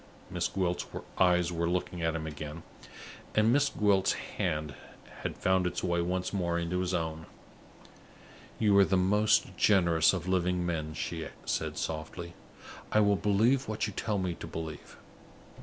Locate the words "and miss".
3.35-3.69